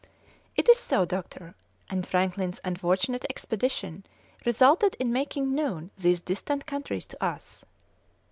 [0.55, 1.53] "It is so, doctor;
[1.87, 4.03] and Franklin's unfortunate expedition
[4.47, 7.63] resulted in making known these distant countries to us."